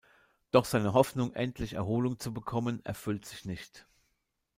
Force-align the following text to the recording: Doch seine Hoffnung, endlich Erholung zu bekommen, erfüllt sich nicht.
Doch 0.49 0.65
seine 0.65 0.93
Hoffnung, 0.93 1.35
endlich 1.35 1.73
Erholung 1.73 2.17
zu 2.17 2.33
bekommen, 2.33 2.83
erfüllt 2.83 3.23
sich 3.23 3.45
nicht. 3.45 3.85